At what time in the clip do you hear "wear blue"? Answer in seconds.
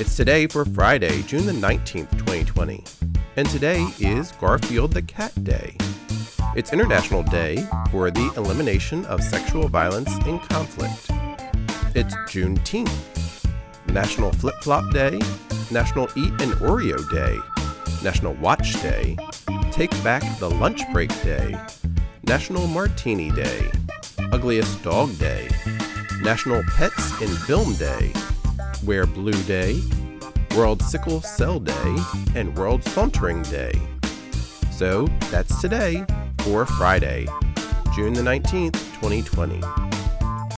28.84-29.42